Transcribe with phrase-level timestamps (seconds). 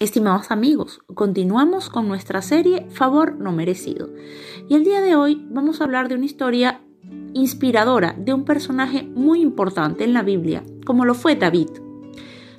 [0.00, 4.08] Estimados amigos, continuamos con nuestra serie Favor no merecido.
[4.68, 6.82] Y el día de hoy vamos a hablar de una historia
[7.34, 11.70] inspiradora de un personaje muy importante en la Biblia, como lo fue David.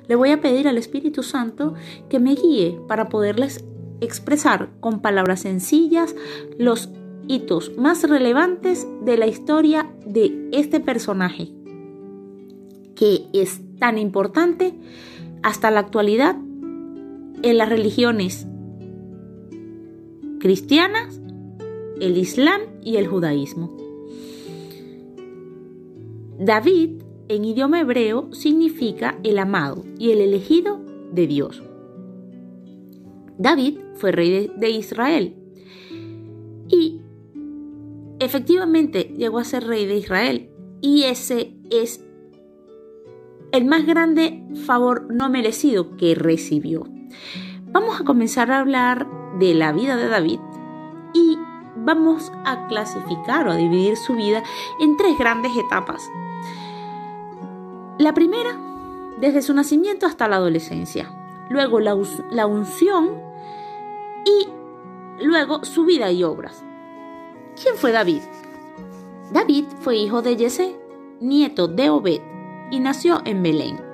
[0.06, 1.72] Le voy a pedir al Espíritu Santo
[2.10, 3.64] que me guíe para poderles
[4.02, 6.14] expresar con palabras sencillas
[6.58, 6.90] los
[7.26, 11.48] hitos más relevantes de la historia de este personaje,
[12.94, 14.78] que es tan importante
[15.42, 16.36] hasta la actualidad
[17.42, 18.46] en las religiones
[20.40, 21.20] cristianas,
[22.00, 23.76] el islam y el judaísmo.
[26.38, 30.80] David en idioma hebreo significa el amado y el elegido
[31.12, 31.62] de Dios.
[33.38, 35.34] David fue rey de, Israel
[36.68, 37.00] y
[38.18, 40.50] efectivamente llegó a ser rey de Israel
[40.80, 42.04] y ese es
[43.52, 46.84] el más grande favor no merecido que recibió.
[47.66, 49.06] Vamos a comenzar a hablar
[49.38, 50.40] de la vida de David
[51.12, 51.38] y
[51.76, 54.42] vamos a clasificar o a dividir su vida
[54.80, 56.10] en tres grandes etapas.
[57.98, 58.56] La primera,
[59.20, 61.10] desde su nacimiento hasta la adolescencia.
[61.50, 61.94] Luego la,
[62.46, 63.20] unción
[64.24, 64.48] y
[65.24, 66.64] luego su vida y obras.
[67.60, 68.22] ¿Quién fue David?
[69.32, 70.76] David fue hijo de Jesse,
[71.20, 72.20] nieto de Obed,
[72.70, 73.89] y nació en Belén.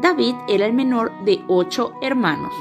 [0.00, 2.52] David era el menor de ocho hermanos.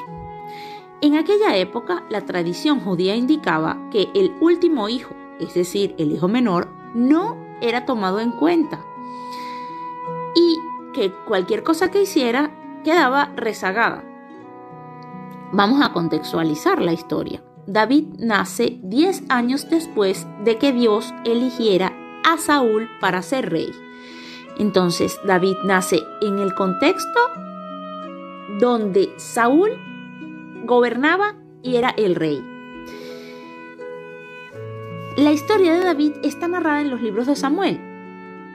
[1.01, 6.27] En aquella época, la tradición judía indicaba que el último hijo, es decir, el hijo
[6.27, 8.79] menor, no era tomado en cuenta
[10.35, 10.57] y
[10.93, 12.51] que cualquier cosa que hiciera
[12.83, 14.03] quedaba rezagada.
[15.51, 17.43] Vamos a contextualizar la historia.
[17.67, 21.93] David nace 10 años después de que Dios eligiera
[22.25, 23.71] a Saúl para ser rey.
[24.57, 27.19] Entonces David nace en el contexto
[28.59, 29.71] donde Saúl
[30.65, 32.43] gobernaba y era el rey.
[35.17, 37.79] La historia de David está narrada en los libros de Samuel,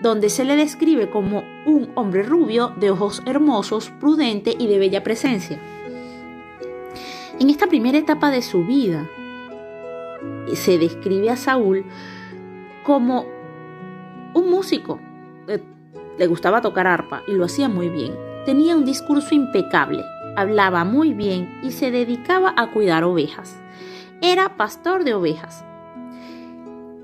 [0.03, 5.05] donde se le describe como un hombre rubio, de ojos hermosos, prudente y de bella
[5.05, 5.61] presencia.
[7.39, 9.09] En esta primera etapa de su vida,
[10.55, 11.85] se describe a Saúl
[12.85, 13.27] como
[14.35, 14.99] un músico,
[16.19, 18.15] le gustaba tocar arpa y lo hacía muy bien.
[18.45, 20.05] Tenía un discurso impecable,
[20.37, 23.57] hablaba muy bien y se dedicaba a cuidar ovejas.
[24.21, 25.65] Era pastor de ovejas.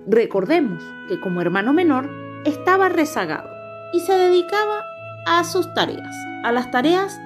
[0.06, 2.10] Recordemos que como hermano menor
[2.44, 3.48] estaba rezagado
[3.92, 4.82] y se dedicaba
[5.26, 7.18] a sus tareas, a las tareas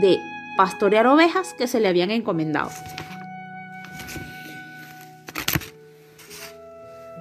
[0.00, 0.18] de
[0.56, 2.70] pastorear ovejas que se le habían encomendado.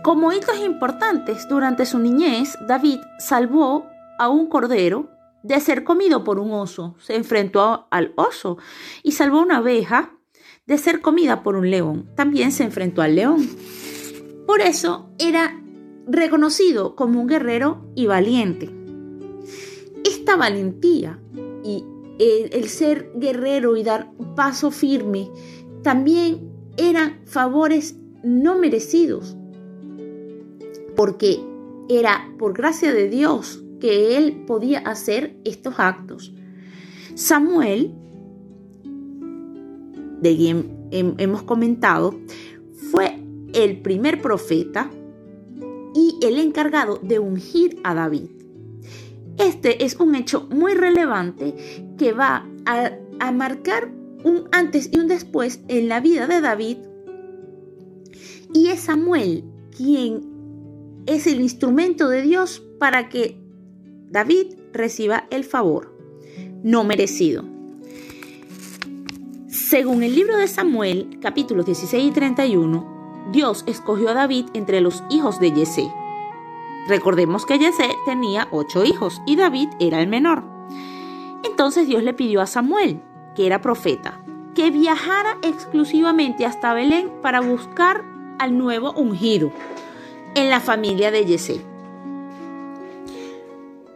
[0.03, 3.90] Como hitos importantes durante su niñez, David salvó
[4.21, 5.09] a un cordero
[5.41, 6.95] de ser comido por un oso.
[6.99, 8.59] Se enfrentó al oso
[9.01, 10.13] y salvó a una abeja
[10.67, 12.07] de ser comida por un león.
[12.15, 13.49] También se enfrentó al león.
[14.45, 15.59] Por eso era
[16.05, 18.69] reconocido como un guerrero y valiente.
[20.03, 21.19] Esta valentía
[21.63, 21.83] y
[22.19, 25.31] el, ser guerrero y dar paso firme
[25.81, 29.35] también eran favores no merecidos,
[30.95, 31.39] porque
[31.89, 36.33] era por gracia de Dios que él podía hacer estos actos.
[37.15, 37.93] Samuel,
[40.21, 42.17] de quien hemos comentado,
[42.91, 43.19] fue
[43.53, 44.89] el primer profeta
[45.93, 48.29] y el encargado de ungir a David.
[49.37, 51.55] Este es un hecho muy relevante
[51.97, 53.91] que va a, a marcar
[54.23, 56.77] un antes y un después en la vida de David.
[58.53, 59.43] Y es Samuel
[59.75, 60.29] quien
[61.07, 63.40] es el instrumento de Dios para que
[64.11, 65.95] David reciba el favor
[66.63, 67.43] no merecido.
[69.47, 75.03] Según el libro de Samuel, capítulos 16 y 31, Dios escogió a David entre los
[75.09, 75.89] hijos de Yesé.
[76.87, 80.43] Recordemos que Yesé tenía ocho hijos y David era el menor.
[81.45, 83.01] Entonces Dios le pidió a Samuel,
[83.35, 84.21] que era profeta,
[84.55, 88.03] que viajara exclusivamente hasta Belén para buscar
[88.39, 89.51] al nuevo ungido
[90.35, 91.70] en la familia de Yesé.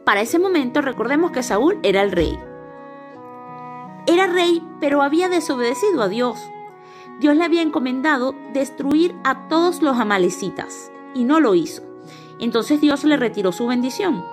[0.05, 2.39] Para ese momento recordemos que Saúl era el rey.
[4.05, 6.37] Era rey, pero había desobedecido a Dios.
[7.19, 11.81] Dios le había encomendado destruir a todos los amalecitas y no lo hizo.
[12.39, 14.23] Entonces Dios le retiró su bendición.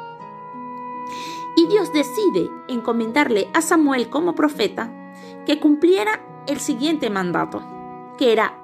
[1.56, 4.92] Y Dios decide encomendarle a Samuel como profeta
[5.46, 7.62] que cumpliera el siguiente mandato,
[8.18, 8.58] que era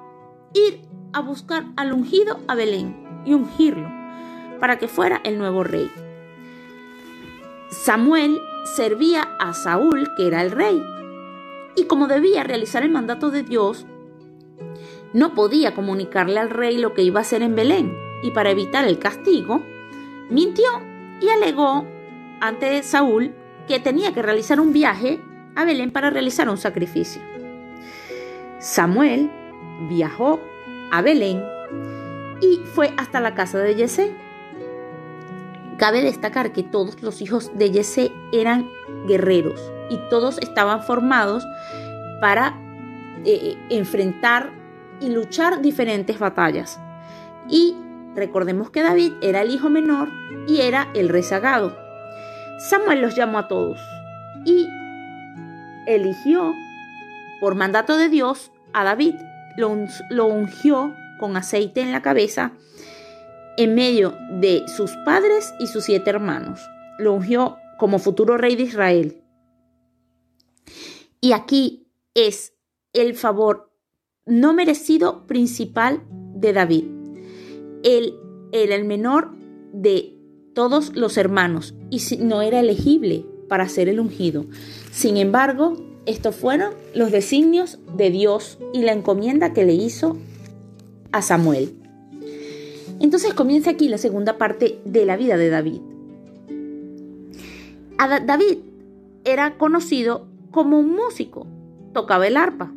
[0.53, 3.89] ir a buscar al ungido a Belén y ungirlo
[4.59, 5.89] para que fuera el nuevo rey.
[7.69, 10.83] Samuel servía a Saúl, que era el rey.
[11.75, 13.85] Y como debía realizar el mandato de Dios,
[15.13, 17.95] no podía comunicarle al rey lo que iba a hacer en Belén.
[18.23, 19.63] Y para evitar el castigo,
[20.29, 20.67] mintió
[21.21, 21.85] y alegó
[22.41, 23.33] ante Saúl
[23.67, 25.21] que tenía que realizar un viaje
[25.55, 27.21] a Belén para realizar un sacrificio.
[28.59, 29.31] Samuel
[29.87, 30.39] viajó
[30.91, 31.43] a Belén
[32.41, 34.11] y fue hasta la casa de Yesé.
[35.79, 38.69] Cabe destacar que todos los hijos de Yesé eran
[39.07, 41.45] guerreros y todos estaban formados
[42.19, 42.59] para
[43.25, 44.51] eh, enfrentar
[44.99, 46.79] y luchar diferentes batallas.
[47.49, 47.75] Y
[48.13, 50.09] recordemos que David era el hijo menor
[50.47, 51.77] y era el rezagado.
[52.59, 53.79] Samuel los llamó a todos
[54.45, 54.67] y
[55.87, 56.53] eligió
[57.39, 59.15] por mandato de Dios a David.
[59.55, 62.51] Lo, ungió con aceite en la cabeza
[63.59, 66.61] en medio de sus padres y sus siete hermanos.
[66.97, 69.21] Lo ungió como futuro rey de Israel.
[71.19, 72.53] Y aquí es
[72.93, 73.69] el favor
[74.25, 76.03] no merecido principal
[76.35, 76.85] de David.
[77.83, 78.13] Él
[78.53, 79.35] era el menor
[79.73, 80.15] de
[80.55, 84.45] todos los hermanos y no era elegible para ser el ungido.
[84.91, 85.73] Sin embargo,
[86.05, 90.15] estos fueron los designios de Dios y la encomienda que le hizo
[91.11, 91.78] a Samuel.
[92.99, 95.81] Entonces comienza aquí la segunda parte de la vida de David.
[98.25, 98.59] David
[99.25, 101.45] era conocido como un músico,
[101.93, 102.73] tocaba el arpa,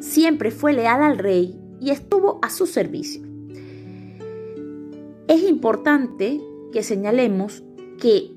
[0.00, 3.22] siempre fue leal al rey y estuvo a su servicio.
[5.28, 6.40] Es importante
[6.72, 7.62] que señalemos
[7.98, 8.32] que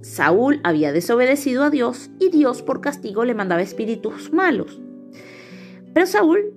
[0.00, 4.80] Saúl había desobedecido a Dios y Dios por castigo le mandaba espíritus malos.
[5.92, 6.54] Pero Saúl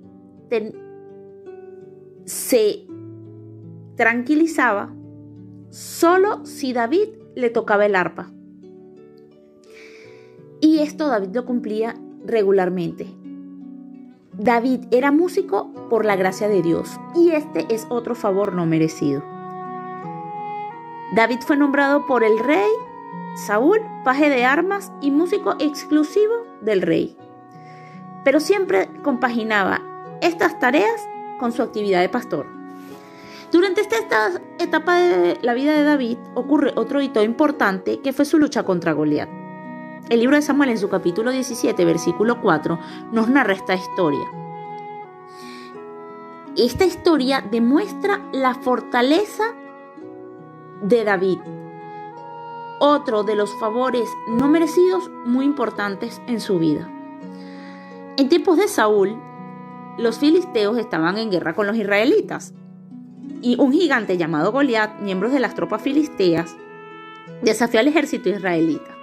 [2.24, 2.86] se
[3.96, 4.92] tranquilizaba
[5.70, 8.30] solo si David le tocaba el arpa.
[10.60, 11.94] Y esto David lo cumplía
[12.24, 13.06] regularmente.
[14.34, 19.22] David era músico por la gracia de Dios y este es otro favor no merecido.
[21.14, 22.70] David fue nombrado por el rey
[23.34, 27.16] Saúl, paje de armas y músico exclusivo del rey.
[28.24, 29.80] Pero siempre compaginaba
[30.20, 32.61] estas tareas con su actividad de pastor.
[33.52, 33.98] Durante esta
[34.58, 38.94] etapa de la vida de David ocurre otro hito importante que fue su lucha contra
[38.94, 39.28] Goliat.
[40.08, 42.78] El libro de Samuel en su capítulo 17, versículo 4,
[43.12, 44.24] nos narra esta historia.
[46.56, 49.44] Esta historia demuestra la fortaleza
[50.80, 51.38] de David
[52.80, 56.90] otro de los favores no merecidos muy importantes en su vida.
[58.16, 59.14] En tiempos de Saúl,
[59.98, 62.54] los filisteos estaban en guerra con los israelitas
[63.42, 66.56] y un gigante llamado Goliat, miembro de las tropas filisteas,
[67.42, 68.96] desafió al ejército israelita,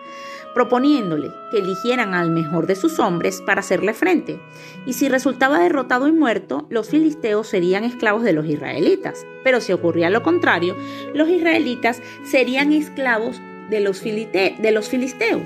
[0.53, 4.39] proponiéndole que eligieran al mejor de sus hombres para hacerle frente,
[4.85, 9.73] y si resultaba derrotado y muerto, los filisteos serían esclavos de los israelitas, pero si
[9.73, 10.75] ocurría lo contrario,
[11.13, 13.39] los israelitas serían esclavos
[13.69, 15.43] de los, de los filisteos.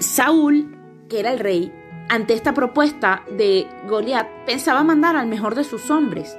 [0.00, 0.74] Saúl,
[1.08, 1.72] que era el rey,
[2.08, 6.38] ante esta propuesta de Goliat, pensaba mandar al mejor de sus hombres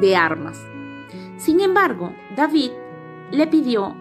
[0.00, 0.60] de armas.
[1.36, 2.70] Sin embargo, David
[3.30, 3.94] le pidió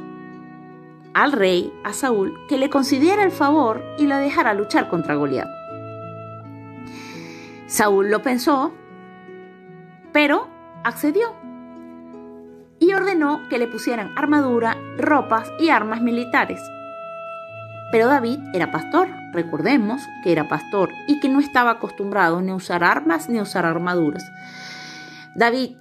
[1.13, 5.48] al rey, a Saúl, que le concediera el favor y lo dejara luchar contra Goliat.
[7.68, 8.74] Saúl lo pensó,
[10.12, 10.47] pero
[10.83, 11.35] accedió
[12.80, 16.62] y ordenó que le pusieran armadura, ropas y armas militares.
[17.92, 22.56] Pero David era pastor, recordemos que era pastor y que no estaba acostumbrado ni a
[22.56, 24.24] usar armas ni a usar armaduras.
[25.35, 25.76] David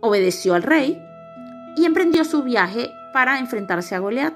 [0.00, 1.00] obedeció al rey
[1.76, 4.34] y emprendió su viaje para enfrentarse a Goliat.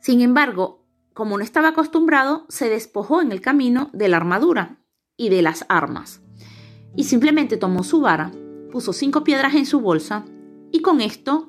[0.00, 4.78] Sin embargo, como no estaba acostumbrado, se despojó en el camino de la armadura
[5.16, 6.20] y de las armas
[6.96, 8.30] y simplemente tomó su vara
[8.74, 10.24] puso cinco piedras en su bolsa
[10.72, 11.48] y con esto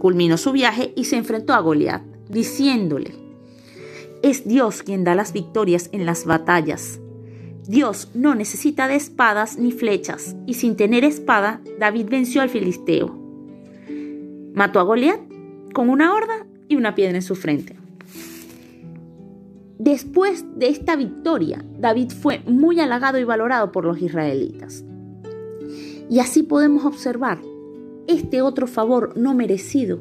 [0.00, 3.14] culminó su viaje y se enfrentó a Goliat, diciéndole,
[4.24, 6.98] es Dios quien da las victorias en las batallas.
[7.70, 13.16] Dios no necesita de espadas ni flechas, y sin tener espada, David venció al filisteo.
[14.54, 15.20] Mató a Goliat
[15.72, 17.76] con una horda y una piedra en su frente.
[19.78, 24.84] Después de esta victoria, David fue muy halagado y valorado por los israelitas.
[26.10, 27.38] Y así podemos observar
[28.08, 30.00] este otro favor no merecido,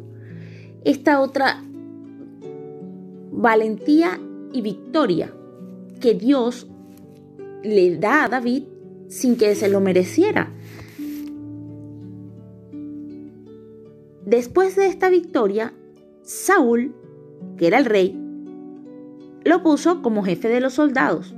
[0.85, 1.63] esta otra
[3.31, 4.19] valentía
[4.53, 5.31] y victoria
[6.01, 6.65] que Dios
[7.63, 8.63] le da a David
[9.07, 10.51] sin que se lo mereciera.
[14.25, 15.73] Después de esta victoria,
[16.21, 16.93] Saúl,
[17.57, 18.15] que era el rey,
[19.43, 21.33] lo puso como jefe de los soldados.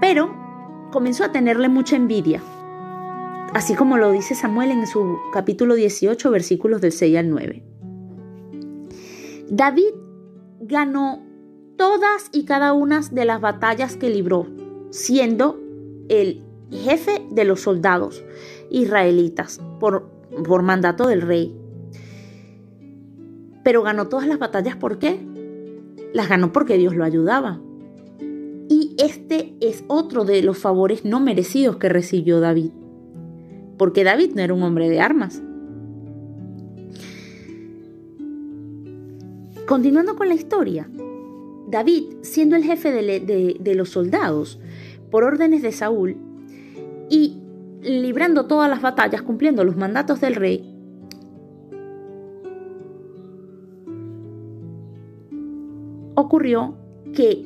[0.00, 0.34] Pero
[0.90, 2.42] comenzó a tenerle mucha envidia,
[3.52, 7.62] así como lo dice Samuel en su capítulo 18, versículos del 6 al 9.
[9.50, 9.92] David
[10.60, 11.22] ganó
[11.82, 14.46] todas y cada una de las batallas que libró,
[14.90, 15.58] siendo
[16.08, 18.22] el jefe de los soldados
[18.70, 20.08] israelitas por,
[20.46, 21.52] por mandato del rey.
[23.64, 25.26] Pero ganó todas las batallas ¿por qué?
[26.12, 27.60] Las ganó porque Dios lo ayudaba.
[28.68, 32.70] Y este es otro de los favores no merecidos que recibió David.
[33.76, 35.42] Porque David no era un hombre de armas.
[39.66, 40.88] Continuando con la historia,
[41.68, 44.58] David, siendo el jefe de, los soldados,
[45.10, 46.16] por órdenes de Saúl,
[47.08, 47.38] y
[47.82, 50.68] librando todas las batallas, cumpliendo los mandatos del rey,
[56.14, 56.76] ocurrió
[57.14, 57.44] que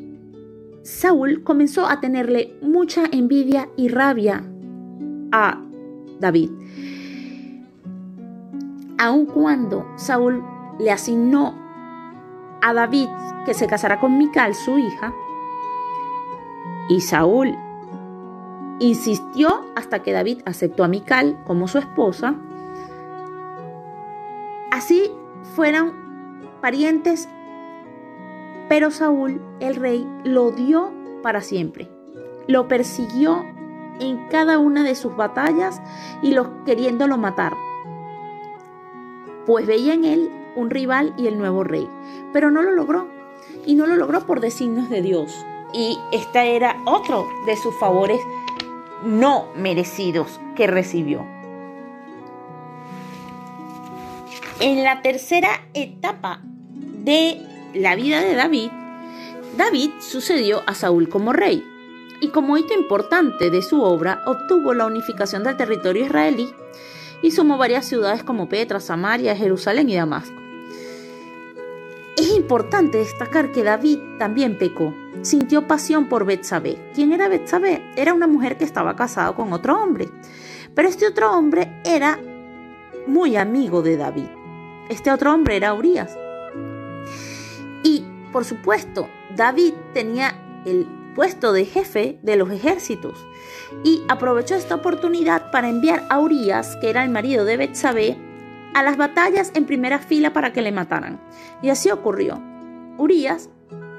[0.83, 4.45] Saúl comenzó a tenerle mucha envidia y rabia
[5.33, 5.61] a
[6.21, 6.51] David.
[8.99, 10.43] Aun cuando Saúl
[10.79, 11.66] le asignó
[12.69, 13.09] a David
[13.45, 15.13] que se casará con Mical, su hija,
[16.89, 17.57] y Saúl
[18.79, 22.35] insistió hasta que David aceptó a Mical como su esposa.
[24.71, 25.11] Así
[25.55, 25.95] fueron
[26.61, 27.29] parientes
[28.69, 30.93] pero Saúl, el rey, lo odió
[31.23, 31.89] para siempre.
[32.49, 33.45] Lo persiguió
[34.01, 35.81] en cada una de sus batallas
[36.23, 37.55] y lo, queriéndolo matar.
[39.47, 41.89] Pues veía en él un rival y el nuevo rey.
[42.33, 43.09] Pero no lo logró.
[43.65, 45.33] Y no lo logró por designios de Dios.
[45.73, 48.21] Y este era otro de sus favores
[49.05, 51.25] no merecidos que recibió.
[54.61, 57.41] En la tercera etapa de
[57.75, 58.71] la vida de David,
[59.57, 61.63] David sucedió a Saúl como rey
[62.21, 66.55] y como hito importante de su obra obtuvo la unificación del territorio israelí
[67.23, 70.46] y sumó varias ciudades como Petra, Samaria, Jerusalén y Damasco.
[72.17, 76.79] Es importante destacar que David también pecó, sintió pasión por Betsabé.
[76.95, 77.83] ¿Quién era Betsabé?
[77.97, 80.09] Era una mujer que estaba casada con otro hombre,
[80.75, 82.19] pero este otro hombre era
[83.07, 84.29] muy amigo de David.
[84.89, 86.17] Este otro hombre era Urias.
[88.37, 90.35] Por supuesto, David tenía
[90.67, 93.27] el puesto de jefe de los ejércitos
[93.83, 98.19] y aprovechó esta oportunidad para enviar a Urias, que era el marido de Betsabé,
[98.77, 101.19] a las batallas en primera fila para que le mataran.
[101.63, 102.43] Y así ocurrió.
[102.99, 103.49] Urias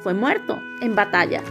[0.02, 1.42] fue muerto en batalla.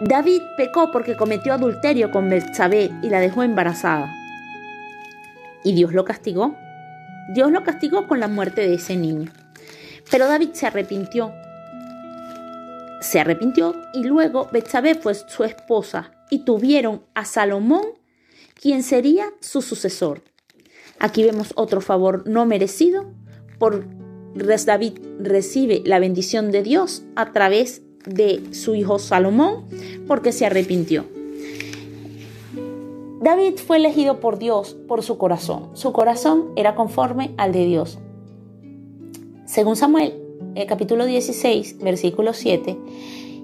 [0.00, 4.12] David pecó porque cometió adulterio con Betsabé y la dejó embarazada.
[5.62, 6.56] Y Dios lo castigó.
[7.32, 9.30] Dios lo castigó con la muerte de ese niño.
[10.10, 11.32] Pero David se arrepintió.
[13.00, 17.84] Se arrepintió y luego Betsabé fue su esposa y tuvieron a Salomón,
[18.60, 20.22] quien sería su sucesor.
[20.98, 23.06] Aquí vemos otro favor no merecido
[23.58, 23.86] por
[24.66, 29.64] David recibe la bendición de Dios a través de su hijo Salomón
[30.06, 31.04] porque se arrepintió.
[33.20, 35.70] David fue elegido por Dios por su corazón.
[35.72, 37.98] Su corazón era conforme al de Dios.
[39.46, 40.14] Según Samuel,
[40.54, 42.78] el capítulo 16, versículo 7,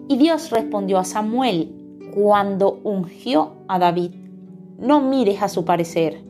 [0.09, 1.73] y Dios respondió a Samuel
[2.15, 4.13] cuando ungió a David,
[4.79, 6.23] no mires a su parecer,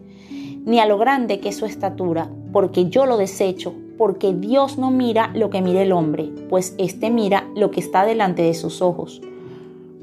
[0.65, 4.91] ni a lo grande que es su estatura, porque yo lo desecho, porque Dios no
[4.91, 8.83] mira lo que mira el hombre, pues éste mira lo que está delante de sus
[8.83, 9.21] ojos.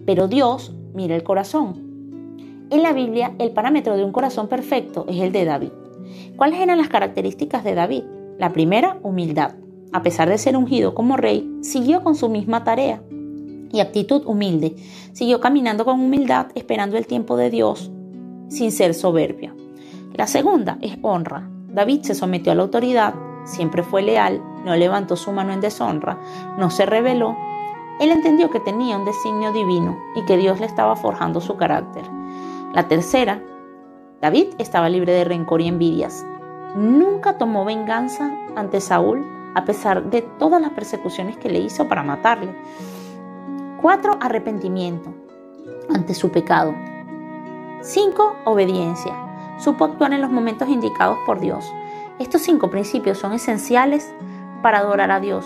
[0.05, 1.89] Pero Dios mira el corazón.
[2.69, 5.71] En la Biblia, el parámetro de un corazón perfecto es el de David.
[6.35, 8.03] ¿Cuáles eran las características de David?
[8.37, 9.55] La primera, humildad.
[9.91, 13.01] A pesar de ser ungido como rey, siguió con su misma tarea
[13.71, 14.75] y actitud humilde.
[15.13, 17.91] Siguió caminando con humildad, esperando el tiempo de Dios,
[18.49, 19.53] sin ser soberbia.
[20.19, 21.49] La segunda es honra.
[21.69, 23.13] David se sometió a la autoridad,
[23.45, 26.17] siempre fue leal, no levantó su mano en deshonra,
[26.57, 27.37] no se rebeló.
[28.01, 32.03] Él entendió que tenía un designio divino y que Dios le estaba forjando su carácter.
[32.73, 33.41] La tercera,
[34.19, 36.25] David estaba libre de rencor y envidias
[36.75, 42.03] nunca tomó venganza ante Saúl a pesar de todas las persecuciones que le hizo para
[42.03, 42.53] matarle.
[43.81, 44.17] 4.
[44.19, 45.13] Arrepentimiento
[45.95, 46.75] ante su pecado.
[47.83, 48.35] 5.
[48.43, 49.28] Obediencia.
[49.59, 51.65] Supo actuar en los momentos indicados por Dios.
[52.17, 54.13] Estos cinco principios son esenciales
[54.61, 55.45] para adorar a Dios.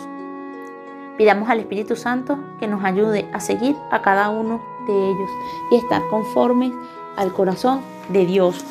[1.17, 5.29] Pidamos al Espíritu Santo que nos ayude a seguir a cada uno de ellos
[5.71, 6.71] y estar conformes
[7.15, 8.63] al corazón de Dios.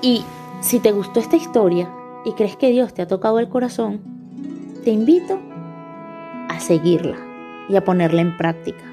[0.00, 0.24] Y
[0.60, 1.90] si te gustó esta historia
[2.24, 4.00] y crees que Dios te ha tocado el corazón,
[4.84, 5.38] te invito
[6.48, 7.16] a seguirla
[7.68, 8.84] y a ponerla en práctica.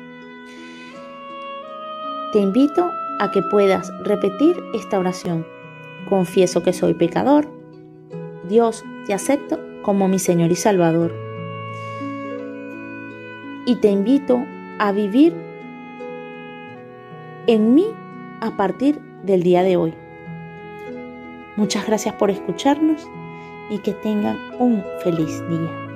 [2.33, 5.45] Te invito a que puedas repetir esta oración.
[6.09, 7.47] Confieso que soy pecador.
[8.47, 11.13] Dios, te acepto como mi Señor y Salvador.
[13.65, 14.43] Y te invito
[14.79, 15.33] a vivir
[17.47, 17.87] en mí
[18.41, 19.93] a partir del día de hoy.
[21.55, 23.07] Muchas gracias por escucharnos
[23.69, 25.86] y que tengan un feliz día.